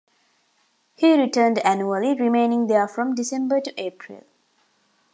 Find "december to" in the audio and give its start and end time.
3.13-3.71